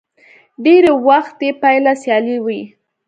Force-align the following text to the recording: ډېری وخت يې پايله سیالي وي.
ډېری 0.63 0.91
وخت 1.07 1.37
يې 1.45 1.51
پايله 1.61 1.93
سیالي 2.01 2.37
وي. 2.45 2.61